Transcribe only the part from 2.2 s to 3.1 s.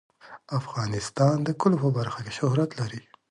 کې شهرت لري.